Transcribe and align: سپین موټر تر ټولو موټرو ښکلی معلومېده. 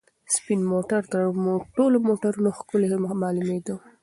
سپین 0.35 0.61
موټر 0.71 1.01
تر 1.11 1.23
ټولو 1.75 1.97
موټرو 2.07 2.55
ښکلی 2.57 2.87
معلومېده. 3.21 3.75